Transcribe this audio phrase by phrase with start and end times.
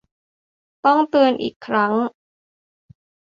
[0.85, 1.93] ต้องเตือนอีกครั้ง